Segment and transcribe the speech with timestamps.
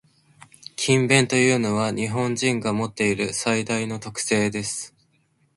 [0.77, 4.95] 「勤勉」というのは、日本人が持っている最大の特性です。